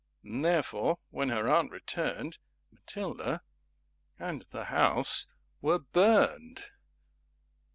[0.23, 2.39] And therefore when her Aunt returned,
[2.71, 3.41] [Pg 28] Matilda,
[4.17, 5.27] and the House,
[5.61, 6.63] were Burned.